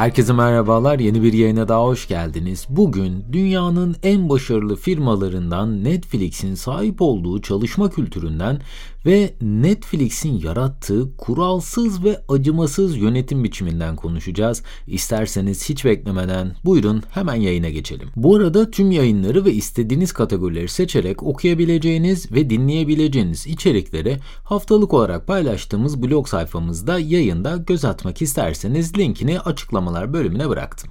Herkese 0.00 0.32
merhabalar, 0.32 0.98
yeni 0.98 1.22
bir 1.22 1.32
yayına 1.32 1.68
daha 1.68 1.82
hoş 1.82 2.08
geldiniz. 2.08 2.66
Bugün 2.68 3.24
dünyanın 3.32 3.96
en 4.02 4.28
başarılı 4.28 4.76
firmalarından 4.76 5.84
Netflix'in 5.84 6.54
sahip 6.54 7.02
olduğu 7.02 7.42
çalışma 7.42 7.90
kültüründen 7.90 8.60
ve 9.06 9.34
Netflix'in 9.40 10.38
yarattığı 10.38 11.16
kuralsız 11.16 12.04
ve 12.04 12.20
acımasız 12.28 12.96
yönetim 12.96 13.44
biçiminden 13.44 13.96
konuşacağız. 13.96 14.62
İsterseniz 14.86 15.68
hiç 15.68 15.84
beklemeden 15.84 16.54
buyurun 16.64 17.02
hemen 17.10 17.34
yayına 17.34 17.68
geçelim. 17.68 18.08
Bu 18.16 18.36
arada 18.36 18.70
tüm 18.70 18.90
yayınları 18.90 19.44
ve 19.44 19.52
istediğiniz 19.52 20.12
kategorileri 20.12 20.68
seçerek 20.68 21.22
okuyabileceğiniz 21.22 22.32
ve 22.32 22.50
dinleyebileceğiniz 22.50 23.46
içerikleri 23.46 24.16
haftalık 24.44 24.94
olarak 24.94 25.26
paylaştığımız 25.26 26.02
blog 26.02 26.28
sayfamızda 26.28 26.98
yayında 26.98 27.56
göz 27.56 27.84
atmak 27.84 28.22
isterseniz 28.22 28.98
linkini 28.98 29.40
açıklamalar 29.90 30.12
bölümüne 30.12 30.48
bıraktım. 30.48 30.90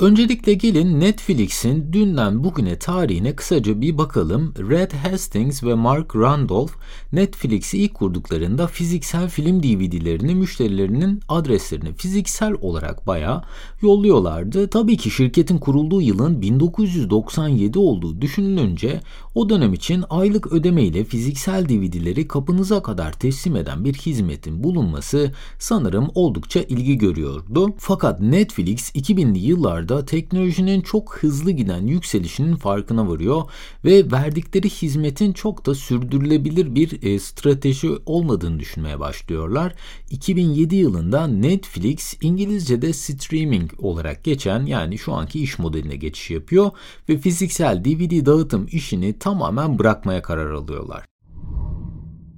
Öncelikle 0.00 0.54
gelin 0.54 1.00
Netflix'in 1.00 1.92
dünden 1.92 2.44
bugüne 2.44 2.78
tarihine 2.78 3.36
kısaca 3.36 3.80
bir 3.80 3.98
bakalım. 3.98 4.54
Red 4.70 4.92
Hastings 4.92 5.64
ve 5.64 5.74
Mark 5.74 6.16
Randolph 6.16 6.72
Netflix'i 7.12 7.78
ilk 7.78 7.94
kurduklarında 7.94 8.66
fiziksel 8.66 9.28
film 9.28 9.62
DVD'lerini 9.62 10.34
müşterilerinin 10.34 11.20
adreslerine 11.28 11.92
fiziksel 11.92 12.52
olarak 12.60 13.06
bayağı 13.06 13.42
yolluyorlardı. 13.82 14.70
Tabii 14.70 14.96
ki 14.96 15.10
şirketin 15.10 15.58
kurulduğu 15.58 16.00
yılın 16.00 16.42
1997 16.42 17.78
olduğu 17.78 18.20
düşünülünce 18.20 19.00
o 19.34 19.48
dönem 19.48 19.72
için 19.72 20.04
aylık 20.10 20.52
ödeme 20.52 20.82
ile 20.82 21.04
fiziksel 21.04 21.68
DVD'leri 21.68 22.28
kapınıza 22.28 22.82
kadar 22.82 23.12
teslim 23.12 23.56
eden 23.56 23.84
bir 23.84 23.94
hizmetin 23.94 24.64
bulunması 24.64 25.32
sanırım 25.58 26.08
oldukça 26.14 26.60
ilgi 26.60 26.98
görüyordu. 26.98 27.74
Fakat 27.78 28.20
Netflix 28.20 28.90
2000'li 28.90 29.38
yıllarda 29.38 29.89
yıllarda 29.90 30.06
teknolojinin 30.06 30.80
çok 30.80 31.16
hızlı 31.16 31.50
giden 31.50 31.86
yükselişinin 31.86 32.56
farkına 32.56 33.08
varıyor 33.08 33.42
ve 33.84 34.10
verdikleri 34.10 34.68
hizmetin 34.68 35.32
çok 35.32 35.66
da 35.66 35.74
sürdürülebilir 35.74 36.74
bir 36.74 37.02
e, 37.02 37.18
strateji 37.18 37.90
olmadığını 38.06 38.60
düşünmeye 38.60 39.00
başlıyorlar. 39.00 39.74
2007 40.10 40.76
yılında 40.76 41.26
Netflix 41.26 42.14
İngilizce'de 42.20 42.92
streaming 42.92 43.70
olarak 43.78 44.24
geçen 44.24 44.66
yani 44.66 44.98
şu 44.98 45.12
anki 45.12 45.42
iş 45.42 45.58
modeline 45.58 45.96
geçiş 45.96 46.30
yapıyor 46.30 46.70
ve 47.08 47.18
fiziksel 47.18 47.84
DVD 47.84 48.26
dağıtım 48.26 48.66
işini 48.72 49.18
tamamen 49.18 49.78
bırakmaya 49.78 50.22
karar 50.22 50.50
alıyorlar. 50.50 51.09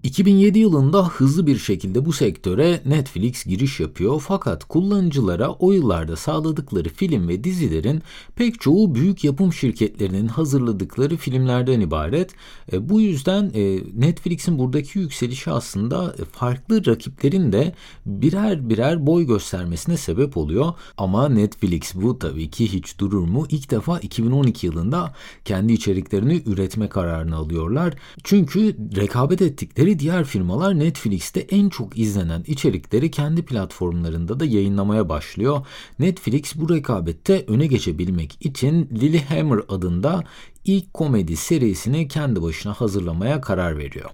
2007 0.03 0.59
yılında 0.59 1.09
hızlı 1.09 1.47
bir 1.47 1.59
şekilde 1.59 2.05
bu 2.05 2.13
sektöre 2.13 2.81
Netflix 2.87 3.45
giriş 3.45 3.81
yapıyor 3.81 4.23
fakat 4.27 4.65
kullanıcılara 4.65 5.51
o 5.51 5.73
yıllarda 5.73 6.17
sağladıkları 6.17 6.89
film 6.89 7.29
ve 7.29 7.45
dizilerin 7.45 8.03
pek 8.37 8.61
çoğu 8.61 8.95
büyük 8.95 9.25
yapım 9.25 9.53
şirketlerinin 9.53 10.29
hazırladıkları 10.29 11.17
filmlerden 11.17 11.81
ibaret. 11.81 12.31
E, 12.73 12.89
bu 12.89 13.01
yüzden 13.01 13.51
e, 13.55 13.81
Netflix'in 13.95 14.59
buradaki 14.59 14.99
yükselişi 14.99 15.51
aslında 15.51 16.15
farklı 16.33 16.87
rakiplerin 16.87 17.53
de 17.53 17.75
birer 18.07 18.69
birer 18.69 19.07
boy 19.07 19.27
göstermesine 19.27 19.97
sebep 19.97 20.37
oluyor. 20.37 20.73
Ama 20.97 21.29
Netflix 21.29 21.95
bu 21.95 22.19
tabii 22.19 22.51
ki 22.51 22.73
hiç 22.73 22.99
durur 22.99 23.29
mu? 23.29 23.47
İlk 23.51 23.71
defa 23.71 23.99
2012 23.99 24.67
yılında 24.67 25.15
kendi 25.45 25.73
içeriklerini 25.73 26.43
üretme 26.47 26.89
kararını 26.89 27.37
alıyorlar. 27.37 27.95
Çünkü 28.25 28.77
rekabet 28.97 29.43
ettikleri 29.43 29.92
ve 29.93 29.99
diğer 29.99 30.25
firmalar 30.25 30.79
Netflix'te 30.79 31.41
en 31.41 31.69
çok 31.69 31.99
izlenen 31.99 32.45
içerikleri 32.47 33.11
kendi 33.11 33.45
platformlarında 33.45 34.41
da 34.41 34.45
yayınlamaya 34.45 35.09
başlıyor. 35.09 35.67
Netflix 35.99 36.57
bu 36.57 36.75
rekabette 36.75 37.45
öne 37.49 37.67
geçebilmek 37.67 38.39
için 38.41 38.89
Lilyhammer 38.93 39.61
adında 39.69 40.25
ilk 40.65 40.95
komedi 40.95 41.37
serisini 41.37 42.09
kendi 42.09 42.43
başına 42.43 42.73
hazırlamaya 42.73 43.41
karar 43.41 43.79
veriyor. 43.79 44.11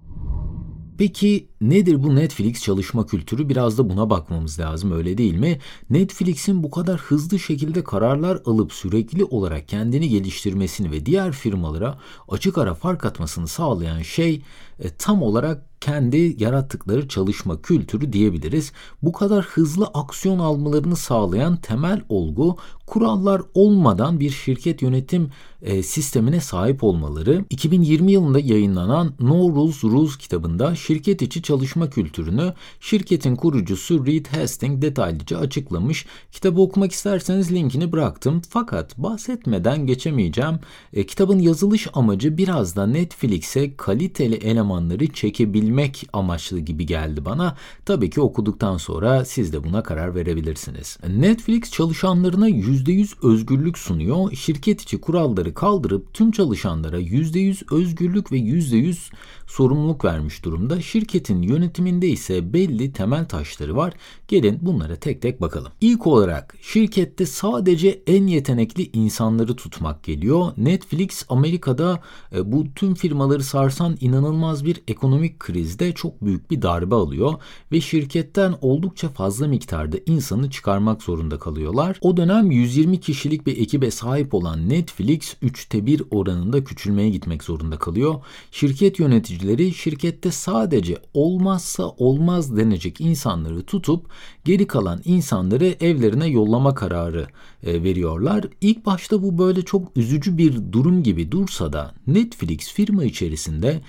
Peki 0.99 1.49
nedir 1.61 2.03
bu 2.03 2.17
Netflix 2.17 2.63
çalışma 2.63 3.07
kültürü? 3.07 3.49
Biraz 3.49 3.79
da 3.79 3.91
buna 3.91 4.11
bakmamız 4.11 4.61
lazım 4.61 4.93
öyle 4.93 5.19
değil 5.19 5.35
mi? 5.35 5.59
Netflix'in 5.91 6.63
bu 6.63 6.71
kadar 6.71 7.01
hızlı 7.01 7.39
şekilde 7.39 7.85
kararlar 7.85 8.43
alıp 8.45 8.73
sürekli 8.73 9.25
olarak 9.25 9.69
kendini 9.69 10.09
geliştirmesini 10.09 10.91
ve 10.91 11.07
diğer 11.07 11.33
firmalara 11.33 11.99
açık 12.29 12.59
ara 12.59 12.75
fark 12.75 13.05
atmasını 13.05 13.49
sağlayan 13.49 14.03
şey 14.03 14.43
e, 14.79 14.89
tam 14.99 15.23
olarak 15.23 15.68
kendi 15.81 16.37
yarattıkları 16.39 17.09
çalışma 17.09 17.63
kültürü 17.63 18.13
diyebiliriz. 18.13 18.73
Bu 19.03 19.13
kadar 19.13 19.45
hızlı 19.45 19.87
aksiyon 19.87 20.39
almalarını 20.39 20.97
sağlayan 20.97 21.57
temel 21.57 22.03
olgu 22.09 22.57
kurallar 22.89 23.43
olmadan 23.55 24.21
bir 24.21 24.31
şirket 24.31 24.83
yönetim 24.83 25.31
e, 25.63 25.83
sistemine 25.83 26.41
sahip 26.41 26.85
olmaları. 26.85 27.45
2020 27.51 28.13
yılında 28.13 28.41
yayınlanan 28.41 29.15
No 29.21 29.49
Rules 29.49 29.85
Rules 29.85 30.17
kitabında 30.17 30.75
şirket 30.75 31.23
içi 31.23 31.43
çalışma 31.43 31.91
kültürünü 31.91 32.55
şirketin 32.81 33.37
kurucusu 33.37 34.07
Reed 34.07 34.27
Hastings 34.27 34.83
detaylıca 34.83 35.39
açıklamış. 35.39 36.07
Kitabı 36.33 36.61
okumak 36.61 36.93
isterseniz 36.93 37.53
linkini 37.53 37.93
bıraktım. 37.93 38.43
Fakat 38.49 38.99
bahsetmeden 38.99 39.87
geçemeyeceğim. 39.87 40.59
E, 40.93 41.07
kitabın 41.07 41.39
yazılış 41.39 41.89
amacı 41.93 42.39
biraz 42.39 42.77
da 42.77 42.87
Netflix'e 42.87 43.77
kaliteli 43.77 44.35
elemanları 44.35 45.07
çekebilmek 45.07 45.59
bilmek 45.69 46.09
amaçlı 46.13 46.59
gibi 46.59 46.87
geldi 46.87 47.25
bana. 47.25 47.57
Tabii 47.85 48.11
ki 48.11 48.21
okuduktan 48.21 48.77
sonra 48.77 49.25
siz 49.25 49.53
de 49.53 49.65
buna 49.65 49.83
karar 49.83 50.15
verebilirsiniz. 50.15 50.99
Netflix 51.09 51.71
çalışanlarına 51.71 52.49
%100 52.51 52.78
özgürlük 53.23 53.79
sunuyor. 53.79 54.33
Şirket 54.33 54.83
içi 54.83 55.01
kuralları 55.01 55.55
kaldırıp 55.55 56.15
tüm 56.15 56.31
çalışanlara 56.31 57.01
%100 57.01 57.75
özgürlük 57.75 58.33
ve 58.33 58.37
%100 58.39 59.13
sorumluluk 59.47 60.05
vermiş 60.05 60.45
durumda. 60.45 60.83
Şirketin 60.83 61.43
yönetiminde 61.43 62.09
ise 62.09 62.53
belli 62.53 62.93
temel 62.93 63.25
taşları 63.25 63.77
var. 63.77 63.95
Gelin 64.29 64.59
bunlara 64.63 64.97
tek 64.97 65.23
tek 65.23 65.41
bakalım. 65.41 65.73
İlk 65.81 66.07
olarak 66.07 66.57
şirkette 66.63 67.27
sadece 67.27 68.03
en 68.07 68.27
yetenekli 68.27 68.91
insanları 68.93 69.57
tutmak 69.57 70.03
geliyor. 70.03 70.53
Netflix 70.57 71.25
Amerika'da 71.29 72.01
e, 72.33 72.53
bu 72.53 72.65
tüm 72.75 72.95
firmaları 72.95 73.43
sarsan 73.43 73.97
inanılmaz 74.01 74.65
bir 74.65 74.83
ekonomik 74.89 75.41
krizde 75.41 75.93
çok 75.93 76.25
büyük 76.25 76.51
bir 76.51 76.63
darbe 76.63 76.95
alıyor 76.95 77.35
ve 77.73 77.81
şirketten 77.81 78.55
oldukça 78.61 79.09
fazla 79.09 79.47
miktarda 79.47 79.97
insanı 80.07 80.51
çıkarmak 80.51 81.03
zorunda 81.03 81.39
kalıyorlar. 81.39 81.99
O 82.01 82.17
dönem 82.17 82.51
120 82.69 83.01
kişilik 83.01 83.47
bir 83.47 83.59
ekibe 83.59 83.91
sahip 83.91 84.35
olan 84.35 84.69
Netflix 84.69 85.35
3'te 85.43 85.87
1 85.87 86.03
oranında 86.11 86.65
küçülmeye 86.65 87.11
gitmek 87.11 87.45
zorunda 87.45 87.79
kalıyor. 87.79 88.15
Şirket 88.51 88.99
yöneticileri 88.99 89.75
şirkette 89.75 90.31
sadece 90.31 90.99
olmazsa 91.15 91.89
olmaz 91.89 92.57
denecek 92.57 93.01
insanları 93.01 93.63
tutup 93.63 94.07
geri 94.45 94.67
kalan 94.67 95.01
insanları 95.05 95.67
evlerine 95.81 96.27
yollama 96.27 96.75
kararı 96.75 97.27
e, 97.63 97.83
veriyorlar. 97.83 98.45
İlk 98.61 98.87
başta 98.87 99.23
bu 99.23 99.39
böyle 99.39 99.63
çok 99.63 99.97
üzücü 99.97 100.39
bir 100.39 100.73
durum 100.73 101.03
gibi 101.03 101.33
dursa 101.33 101.73
da 101.73 101.95
Netflix 102.07 102.73
firma 102.73 103.05
içerisinde 103.05 103.81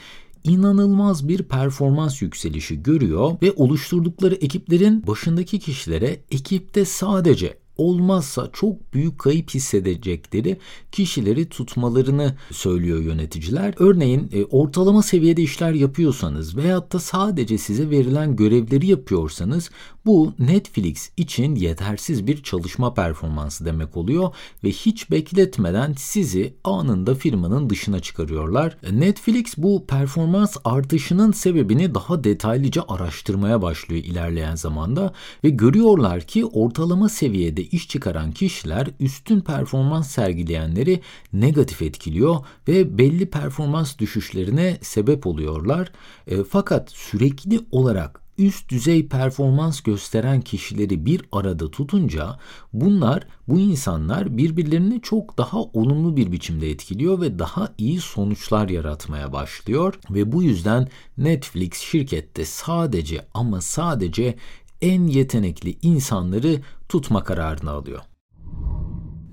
inanılmaz 0.44 1.28
bir 1.28 1.44
performans 1.44 2.22
yükselişi 2.22 2.84
görüyor 2.84 3.38
ve 3.42 3.52
oluşturdukları 3.52 4.36
ekiplerin 4.36 5.08
başındaki 5.08 5.60
kişilere 5.60 6.20
ekipte 6.32 6.86
sadece 6.86 7.58
olmazsa 7.80 8.50
çok 8.54 8.94
büyük 8.94 9.20
kayıp 9.20 9.50
hissedecekleri 9.54 10.58
kişileri 10.92 11.50
tutmalarını 11.50 12.36
söylüyor 12.52 13.00
yöneticiler. 13.00 13.74
Örneğin 13.78 14.30
e, 14.34 14.46
ortalama 14.46 15.04
seviyede 15.04 15.42
işler 15.42 15.74
yapıyorsanız 15.74 16.58
veyahut 16.58 16.94
da 16.94 17.00
sadece 17.00 17.58
size 17.58 17.90
verilen 17.90 18.36
görevleri 18.36 18.88
yapıyorsanız 18.88 19.70
bu 20.10 20.34
Netflix 20.40 21.10
için 21.18 21.56
yetersiz 21.56 22.28
bir 22.28 22.44
çalışma 22.44 22.94
performansı 22.94 23.66
demek 23.66 23.98
oluyor 23.98 24.36
ve 24.64 24.70
hiç 24.70 25.12
bekletmeden 25.12 25.94
sizi 25.98 26.54
anında 26.64 27.16
firmanın 27.16 27.70
dışına 27.70 28.00
çıkarıyorlar. 28.00 28.78
Netflix 28.92 29.58
bu 29.58 29.86
performans 29.86 30.58
artışının 30.64 31.32
sebebini 31.32 31.96
daha 31.96 32.24
detaylıca 32.24 32.84
araştırmaya 32.88 33.62
başlıyor 33.62 34.04
ilerleyen 34.04 34.56
zamanda 34.56 35.14
ve 35.44 35.50
görüyorlar 35.50 36.22
ki 36.22 36.46
ortalama 36.46 37.10
seviyede 37.10 37.64
iş 37.64 37.88
çıkaran 37.88 38.32
kişiler 38.32 38.88
üstün 39.00 39.42
performans 39.42 40.12
sergileyenleri 40.12 41.02
negatif 41.34 41.82
etkiliyor 41.82 42.46
ve 42.68 42.98
belli 42.98 43.26
performans 43.26 43.98
düşüşlerine 43.98 44.78
sebep 44.82 45.28
oluyorlar. 45.28 45.92
E, 46.28 46.44
fakat 46.44 46.92
sürekli 46.92 47.60
olarak 47.72 48.29
üst 48.40 48.70
düzey 48.70 49.08
performans 49.08 49.82
gösteren 49.82 50.42
kişileri 50.42 51.06
bir 51.06 51.22
arada 51.32 51.72
tutunca 51.72 52.40
bunlar 52.74 53.28
bu 53.48 53.60
insanlar 53.60 54.38
birbirlerini 54.38 55.02
çok 55.02 55.38
daha 55.38 55.62
olumlu 55.62 56.18
bir 56.18 56.32
biçimde 56.32 56.70
etkiliyor 56.70 57.22
ve 57.22 57.40
daha 57.40 57.74
iyi 57.78 58.02
sonuçlar 58.02 58.70
yaratmaya 58.70 59.34
başlıyor 59.34 60.00
ve 60.10 60.32
bu 60.32 60.44
yüzden 60.44 60.88
Netflix 61.18 61.74
şirkette 61.74 62.46
sadece 62.46 63.28
ama 63.34 63.62
sadece 63.62 64.36
en 64.82 65.08
yetenekli 65.08 65.78
insanları 65.82 66.62
tutma 66.90 67.24
kararını 67.24 67.72
alıyor. 67.72 68.02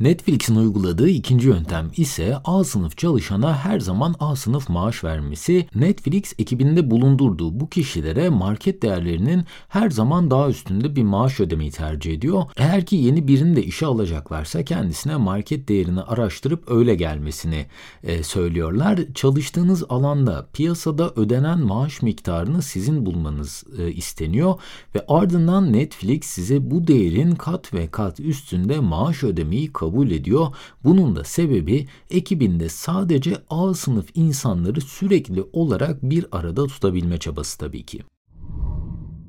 Netflix'in 0.01 0.57
uyguladığı 0.57 1.09
ikinci 1.09 1.49
yöntem 1.49 1.91
ise 1.97 2.37
A 2.45 2.65
sınıf 2.65 2.99
çalışana 2.99 3.57
her 3.57 3.81
zaman 3.81 4.15
A 4.21 4.37
sınıf 4.37 4.69
maaş 4.69 5.05
vermesi. 5.05 5.67
Netflix 5.75 6.33
ekibinde 6.39 6.91
bulundurduğu 6.91 7.61
bu 7.61 7.71
kişilere 7.71 8.29
market 8.29 8.83
değerlerinin 8.83 9.45
her 9.69 9.91
zaman 9.91 10.31
daha 10.31 10.49
üstünde 10.49 10.97
bir 10.97 11.03
maaş 11.03 11.41
ödemeyi 11.41 11.71
tercih 11.71 12.13
ediyor. 12.13 12.45
Eğer 12.57 12.87
ki 12.87 12.97
yeni 12.97 13.29
birini 13.29 13.57
de 13.57 13.63
işe 13.63 13.87
alacaklarsa 13.87 14.65
kendisine 14.65 15.17
market 15.17 15.69
değerini 15.69 16.01
araştırıp 16.01 16.71
öyle 16.71 16.95
gelmesini 16.95 17.67
e, 18.03 18.23
söylüyorlar. 18.23 19.01
Çalıştığınız 19.15 19.85
alanda 19.89 20.49
piyasada 20.53 21.13
ödenen 21.17 21.59
maaş 21.59 22.03
miktarını 22.03 22.63
sizin 22.63 23.07
bulmanız 23.07 23.65
e, 23.79 23.93
isteniyor 23.93 24.55
ve 24.95 25.05
ardından 25.09 25.73
Netflix 25.73 26.25
size 26.25 26.71
bu 26.71 26.87
değerin 26.87 27.35
kat 27.35 27.75
ve 27.75 27.91
kat 27.91 28.21
üstünde 28.21 28.81
maaş 28.81 29.25
ödemeyi 29.25 29.73
kabul 29.73 29.86
kabul 29.87 30.11
ediyor. 30.11 30.47
Bunun 30.85 31.17
da 31.17 31.25
sebebi 31.25 31.87
ekibinde 32.11 32.69
sadece 32.69 33.37
A 33.51 33.75
sınıf 33.75 34.07
insanları 34.15 34.81
sürekli 34.81 35.45
olarak 35.53 36.03
bir 36.03 36.27
arada 36.33 36.67
tutabilme 36.67 37.19
çabası 37.19 37.59
tabii 37.59 37.83
ki. 37.83 38.03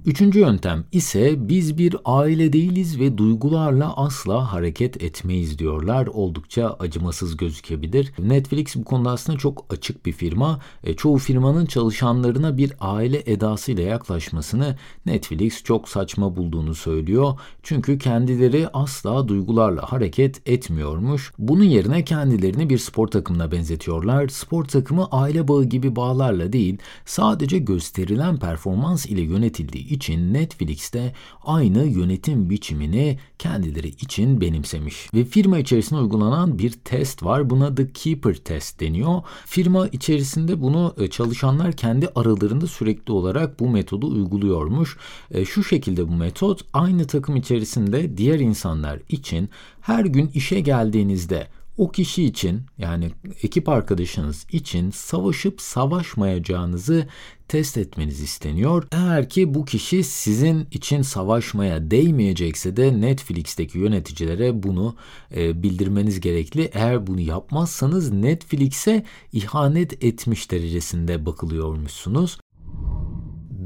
Üçüncü 0.07 0.39
yöntem 0.39 0.83
ise 0.91 1.49
biz 1.49 1.77
bir 1.77 1.95
aile 2.05 2.53
değiliz 2.53 2.99
ve 2.99 3.17
duygularla 3.17 3.97
asla 3.97 4.53
hareket 4.53 5.03
etmeyiz 5.03 5.59
diyorlar. 5.59 6.07
Oldukça 6.07 6.75
acımasız 6.79 7.37
gözükebilir. 7.37 8.13
Netflix 8.19 8.75
bu 8.75 8.83
konuda 8.83 9.11
aslında 9.11 9.37
çok 9.37 9.65
açık 9.69 10.05
bir 10.05 10.11
firma. 10.11 10.59
E, 10.83 10.93
çoğu 10.93 11.17
firmanın 11.17 11.65
çalışanlarına 11.65 12.57
bir 12.57 12.73
aile 12.79 13.23
edasıyla 13.25 13.83
yaklaşmasını 13.83 14.75
Netflix 15.05 15.63
çok 15.63 15.89
saçma 15.89 16.35
bulduğunu 16.35 16.75
söylüyor. 16.75 17.39
Çünkü 17.63 17.97
kendileri 17.97 18.67
asla 18.73 19.27
duygularla 19.27 19.91
hareket 19.91 20.47
etmiyormuş. 20.49 21.33
Bunun 21.39 21.63
yerine 21.63 22.03
kendilerini 22.03 22.69
bir 22.69 22.77
spor 22.77 23.07
takımına 23.07 23.51
benzetiyorlar. 23.51 24.27
Spor 24.27 24.65
takımı 24.65 25.07
aile 25.11 25.47
bağı 25.47 25.63
gibi 25.63 25.95
bağlarla 25.95 26.53
değil, 26.53 26.77
sadece 27.05 27.57
gösterilen 27.57 28.37
performans 28.37 29.05
ile 29.05 29.21
yönetildiği 29.21 29.96
için 29.97 30.33
Netflix'te 30.33 31.13
aynı 31.45 31.85
yönetim 31.85 32.49
biçimini 32.49 33.19
kendileri 33.39 33.87
için 33.87 34.41
benimsemiş. 34.41 35.13
Ve 35.13 35.25
firma 35.25 35.59
içerisinde 35.59 35.99
uygulanan 35.99 36.59
bir 36.59 36.71
test 36.71 37.23
var. 37.23 37.49
Buna 37.49 37.75
The 37.75 37.91
Keeper 37.91 38.35
Test 38.35 38.79
deniyor. 38.79 39.21
Firma 39.45 39.87
içerisinde 39.87 40.61
bunu 40.61 40.95
e, 40.97 41.07
çalışanlar 41.07 41.71
kendi 41.73 42.07
aralarında 42.15 42.67
sürekli 42.67 43.13
olarak 43.13 43.59
bu 43.59 43.69
metodu 43.69 44.07
uyguluyormuş. 44.07 44.97
E, 45.31 45.45
şu 45.45 45.63
şekilde 45.63 46.07
bu 46.07 46.11
metot 46.11 46.61
aynı 46.73 47.07
takım 47.07 47.35
içerisinde 47.35 48.17
diğer 48.17 48.39
insanlar 48.39 48.99
için 49.09 49.49
her 49.81 50.05
gün 50.05 50.31
işe 50.33 50.59
geldiğinizde 50.59 51.47
o 51.77 51.91
kişi 51.91 52.23
için 52.23 52.61
yani 52.77 53.11
ekip 53.43 53.69
arkadaşınız 53.69 54.45
için 54.51 54.91
savaşıp 54.91 55.61
savaşmayacağınızı 55.61 57.07
test 57.47 57.77
etmeniz 57.77 58.21
isteniyor. 58.21 58.87
Eğer 58.91 59.29
ki 59.29 59.53
bu 59.53 59.65
kişi 59.65 60.03
sizin 60.03 60.67
için 60.71 61.01
savaşmaya 61.01 61.91
değmeyecekse 61.91 62.77
de 62.77 63.01
Netflix'teki 63.01 63.77
yöneticilere 63.77 64.63
bunu 64.63 64.95
e, 65.35 65.63
bildirmeniz 65.63 66.19
gerekli. 66.19 66.69
Eğer 66.73 67.07
bunu 67.07 67.19
yapmazsanız 67.19 68.11
Netflix'e 68.11 69.03
ihanet 69.33 70.03
etmiş 70.03 70.51
derecesinde 70.51 71.25
bakılıyormuşsunuz. 71.25 72.37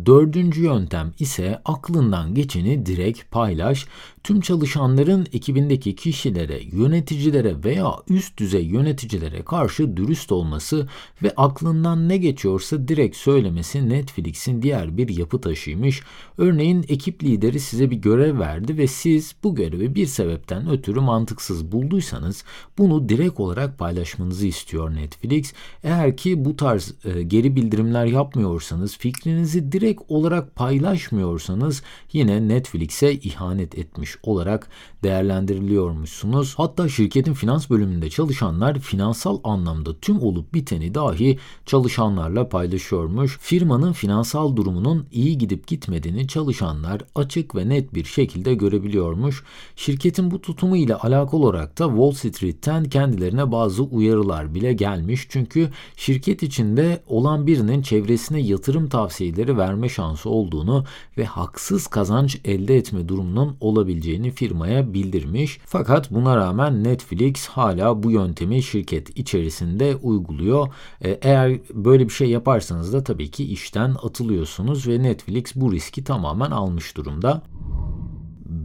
Dördüncü 0.06 0.64
yöntem 0.64 1.14
ise 1.20 1.62
aklından 1.66 2.36
geçeni 2.36 2.86
direkt 2.86 3.32
paylaş. 3.32 3.86
Tüm 4.24 4.42
çalışanların 4.42 5.28
ekibindeki 5.34 5.96
kişilere, 5.96 6.60
yöneticilere 6.64 7.64
veya 7.64 7.94
üst 8.10 8.38
düzey 8.38 8.66
yöneticilere 8.66 9.44
karşı 9.44 9.98
dürüst 9.98 10.32
olması 10.32 10.88
ve 11.24 11.34
aklından 11.38 12.10
ne 12.10 12.18
geçiyorsa 12.18 12.88
direkt 12.88 13.16
söylemesi 13.16 13.90
Netflix'in 13.90 14.62
diğer 14.62 14.98
bir 14.98 15.18
yapı 15.18 15.42
taşıymış. 15.42 16.02
Örneğin 16.38 16.86
ekip 16.90 17.24
lideri 17.24 17.60
size 17.60 17.92
bir 17.92 17.96
görev 17.96 18.40
verdi 18.40 18.78
ve 18.78 18.88
siz 18.88 19.36
bu 19.44 19.56
görevi 19.56 19.96
bir 19.96 20.06
sebepten 20.06 20.70
ötürü 20.70 21.00
mantıksız 21.00 21.72
bulduysanız 21.72 22.44
bunu 22.78 23.10
direkt 23.10 23.40
olarak 23.40 23.80
paylaşmanızı 23.80 24.48
istiyor 24.48 24.96
Netflix. 24.96 25.54
Eğer 25.84 26.18
ki 26.18 26.46
bu 26.46 26.56
tarz 26.56 26.94
e, 27.06 27.24
geri 27.24 27.56
bildirimler 27.56 28.06
yapmıyorsanız, 28.06 28.98
fikrinizi 28.98 29.72
direkt 29.72 30.02
olarak 30.08 30.56
paylaşmıyorsanız 30.56 31.84
yine 32.14 32.48
Netflix'e 32.48 33.14
ihanet 33.14 33.78
etmiş 33.78 34.11
etmiş 34.12 34.18
olarak 34.24 34.68
değerlendiriliyormuşsunuz. 35.04 36.54
Hatta 36.58 36.90
şirketin 36.90 37.34
finans 37.34 37.70
bölümünde 37.70 38.10
çalışanlar 38.10 38.80
finansal 38.80 39.40
anlamda 39.44 40.00
tüm 40.00 40.22
olup 40.22 40.54
biteni 40.54 40.94
dahi 40.94 41.38
çalışanlarla 41.66 42.50
paylaşıyormuş. 42.50 43.38
Firmanın 43.40 43.94
finansal 43.94 44.56
durumunun 44.56 45.06
iyi 45.12 45.38
gidip 45.38 45.68
gitmediğini 45.68 46.28
çalışanlar 46.28 47.02
açık 47.16 47.56
ve 47.56 47.70
net 47.70 47.94
bir 47.94 48.06
şekilde 48.06 48.54
görebiliyormuş. 48.54 49.44
Şirketin 49.76 50.32
bu 50.32 50.42
tutumu 50.42 50.78
ile 50.78 50.96
alakalı 50.96 51.46
olarak 51.46 51.80
da 51.80 51.88
Wall 51.88 52.12
Street'ten 52.12 52.84
kendilerine 52.84 53.52
bazı 53.52 53.84
uyarılar 53.84 54.54
bile 54.54 54.74
gelmiş. 54.74 55.28
Çünkü 55.30 55.70
şirket 55.96 56.44
içinde 56.44 57.02
olan 57.08 57.48
birinin 57.48 57.82
çevresine 57.82 58.42
yatırım 58.42 58.90
tavsiyeleri 58.90 59.58
verme 59.58 59.90
şansı 59.90 60.30
olduğunu 60.30 60.86
ve 61.18 61.26
haksız 61.26 61.88
kazanç 61.88 62.38
elde 62.46 62.76
etme 62.76 63.08
durumunun 63.08 63.58
olabileceğini 63.60 64.01
olabileceğini 64.02 64.32
firmaya 64.32 64.94
bildirmiş. 64.94 65.60
Fakat 65.66 66.12
buna 66.12 66.38
rağmen 66.38 66.84
Netflix 66.84 67.48
hala 67.48 68.04
bu 68.04 68.12
yöntemi 68.12 68.64
şirket 68.64 69.20
içerisinde 69.20 69.96
uyguluyor. 69.96 70.68
E, 71.02 71.20
eğer 71.22 71.60
böyle 71.74 72.04
bir 72.04 72.14
şey 72.14 72.30
yaparsanız 72.30 72.94
da 72.94 73.04
tabii 73.04 73.32
ki 73.32 73.44
işten 73.44 73.96
atılıyorsunuz 74.04 74.88
ve 74.88 75.04
Netflix 75.04 75.56
bu 75.56 75.72
riski 75.72 76.04
tamamen 76.04 76.52
almış 76.52 76.98
durumda. 76.98 77.42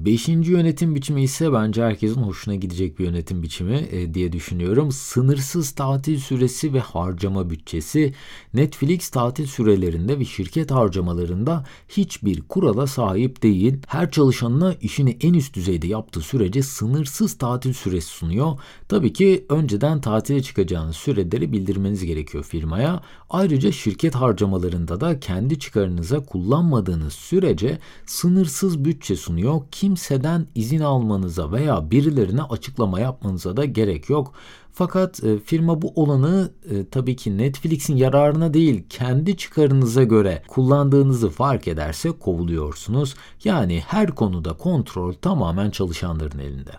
Beşinci 0.07 0.51
yönetim 0.53 0.95
biçimi 0.95 1.23
ise 1.23 1.53
bence 1.53 1.83
herkesin 1.83 2.23
hoşuna 2.23 2.55
gidecek 2.55 2.99
bir 2.99 3.05
yönetim 3.05 3.43
biçimi 3.43 3.89
e, 3.91 4.15
diye 4.15 4.33
düşünüyorum. 4.33 4.93
Sınırsız 4.93 5.71
tatil 5.71 6.19
süresi 6.19 6.73
ve 6.73 6.81
harcama 6.81 7.51
bütçesi. 7.51 8.15
Netflix 8.55 9.09
tatil 9.09 9.47
sürelerinde 9.47 10.19
ve 10.19 10.25
şirket 10.25 10.71
harcamalarında 10.71 11.65
hiçbir 11.89 12.43
kurala 12.43 12.87
sahip 12.87 13.43
değil. 13.43 13.77
Her 13.87 14.11
çalışanına 14.11 14.75
işini 14.75 15.17
en 15.21 15.35
üst 15.35 15.55
düzeyde 15.55 15.87
yaptığı 15.87 16.21
sürece 16.21 16.63
sınırsız 16.63 17.39
tatil 17.39 17.73
süresi 17.73 18.09
sunuyor. 18.09 18.59
Tabii 18.89 19.13
ki 19.13 19.47
önceden 19.49 20.01
tatile 20.01 20.43
çıkacağınız 20.43 20.97
süreleri 20.97 21.53
bildirmeniz 21.53 22.05
gerekiyor 22.05 22.45
firmaya. 22.45 23.03
Ayrıca 23.31 23.73
şirket 23.73 24.15
harcamalarında 24.15 25.01
da 25.01 25.21
kendi 25.21 25.59
çıkarınıza 25.59 26.25
kullanmadığınız 26.25 27.13
sürece 27.13 27.79
sınırsız 28.07 28.85
bütçe 28.85 29.17
sunuyor. 29.17 29.63
Kimseden 29.97 30.47
izin 30.55 30.81
almanıza 30.81 31.53
veya 31.53 31.91
birilerine 31.91 32.43
açıklama 32.43 33.01
yapmanıza 33.01 33.57
da 33.57 33.65
gerek 33.65 34.11
yok. 34.11 34.33
Fakat 34.73 35.25
e, 35.25 35.39
firma 35.39 35.83
bu 35.83 35.93
olanı 35.95 36.51
e, 36.71 36.89
tabii 36.89 37.17
ki 37.17 37.39
Netflix'in 37.39 37.97
yararına 37.97 38.55
değil 38.55 38.85
kendi 38.91 39.37
çıkarınıza 39.37 40.05
göre 40.05 40.43
kullandığınızı 40.49 41.31
fark 41.31 41.69
ederse 41.69 42.13
kovuluyorsunuz. 42.13 43.15
Yani 43.45 43.83
her 43.87 44.11
konuda 44.11 44.53
kontrol 44.53 45.13
tamamen 45.13 45.71
çalışanların 45.71 46.39
elinde. 46.39 46.73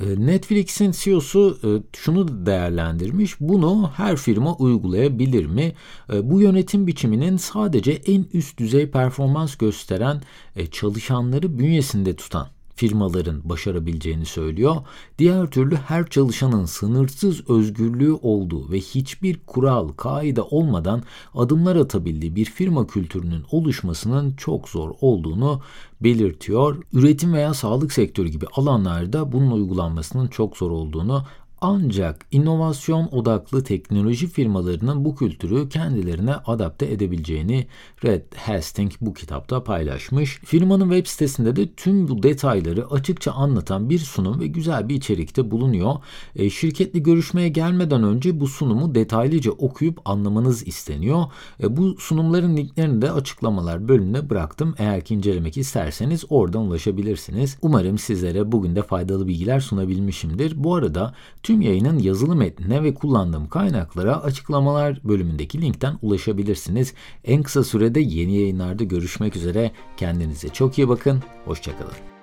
Ee, 0.00 0.26
Netflix'in 0.26 0.92
CEO'su 0.92 1.58
e, 1.64 1.68
şunu 1.96 2.46
değerlendirmiş. 2.46 3.40
Bunu 3.40 3.90
her 3.96 4.16
firma 4.16 4.56
uygulayabilir 4.56 5.46
mi? 5.46 5.72
Ee, 6.12 6.30
bu 6.30 6.40
yönetim 6.40 6.86
biçiminin 6.86 7.36
sadece 7.36 7.92
en 7.92 8.26
üst 8.32 8.58
düzey 8.58 8.90
performans 8.90 9.56
gösteren 9.56 10.22
e, 10.56 10.66
çalışanları 10.66 11.58
bünyesinde 11.58 12.16
tutan 12.16 12.48
firmaların 12.74 13.40
başarabileceğini 13.44 14.26
söylüyor. 14.26 14.76
Diğer 15.18 15.46
türlü 15.46 15.76
her 15.76 16.06
çalışanın 16.06 16.64
sınırsız 16.64 17.50
özgürlüğü 17.50 18.12
olduğu 18.12 18.72
ve 18.72 18.78
hiçbir 18.78 19.40
kural, 19.46 19.88
kaide 19.88 20.42
olmadan 20.42 21.02
adımlar 21.34 21.76
atabildiği 21.76 22.36
bir 22.36 22.44
firma 22.44 22.86
kültürünün 22.86 23.44
oluşmasının 23.50 24.32
çok 24.32 24.68
zor 24.68 24.90
olduğunu 25.00 25.60
belirtiyor. 26.00 26.82
Üretim 26.92 27.32
veya 27.32 27.54
sağlık 27.54 27.92
sektörü 27.92 28.28
gibi 28.28 28.46
alanlarda 28.52 29.32
bunun 29.32 29.50
uygulanmasının 29.50 30.28
çok 30.28 30.56
zor 30.56 30.70
olduğunu 30.70 31.24
Ancak 31.62 32.26
inovasyon 32.30 33.08
odaklı 33.12 33.64
teknoloji 33.64 34.26
firmalarının 34.26 35.04
bu 35.04 35.16
kültürü 35.16 35.68
kendilerine 35.68 36.34
adapte 36.34 36.86
edebileceğini 36.86 37.66
Red 38.04 38.22
Hastings 38.36 38.96
bu 39.00 39.14
kitapta 39.14 39.64
paylaşmış. 39.64 40.38
Firmanın 40.44 40.90
web 40.90 41.06
sitesinde 41.06 41.56
de 41.56 41.72
tüm 41.74 42.08
bu 42.08 42.22
detayları 42.22 42.90
açıkça 42.90 43.32
anlatan 43.32 43.90
bir 43.90 43.98
sunum 43.98 44.40
ve 44.40 44.46
güzel 44.46 44.88
bir 44.88 44.94
içerikte 44.94 45.50
bulunuyor. 45.50 45.94
E, 46.36 46.50
şirketle 46.50 46.98
görüşmeye 46.98 47.48
gelmeden 47.48 48.02
önce 48.02 48.40
bu 48.40 48.46
sunumu 48.46 48.94
detaylıca 48.94 49.50
okuyup 49.50 50.00
anlamanız 50.04 50.66
isteniyor. 50.66 51.24
E, 51.62 51.76
bu 51.76 51.96
sunumların 51.98 52.56
linklerini 52.56 53.02
de 53.02 53.12
açıklamalar 53.12 53.88
bölümüne 53.88 54.30
bıraktım. 54.30 54.74
Eğer 54.78 55.04
ki 55.04 55.14
incelemek 55.14 55.56
isterseniz 55.56 56.24
oradan 56.28 56.62
ulaşabilirsiniz. 56.62 57.56
Umarım 57.62 57.98
sizlere 57.98 58.52
bugün 58.52 58.76
de 58.76 58.82
faydalı 58.82 59.26
bilgiler 59.26 59.60
sunabilmişimdir. 59.60 60.64
Bu 60.64 60.74
arada 60.74 61.14
tüm 61.50 61.60
yayının 61.60 61.98
yazılı 61.98 62.36
metnine 62.36 62.82
ve 62.82 62.94
kullandığım 62.94 63.48
kaynaklara 63.48 64.22
açıklamalar 64.22 65.00
bölümündeki 65.04 65.62
linkten 65.62 65.98
ulaşabilirsiniz. 66.02 66.94
En 67.24 67.42
kısa 67.42 67.64
sürede 67.64 68.00
yeni 68.00 68.36
yayınlarda 68.36 68.84
görüşmek 68.84 69.36
üzere. 69.36 69.70
Kendinize 69.96 70.48
çok 70.48 70.78
iyi 70.78 70.88
bakın. 70.88 71.22
Hoşçakalın. 71.44 72.19